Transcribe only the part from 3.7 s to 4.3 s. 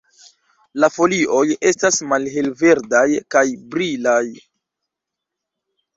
brilaj.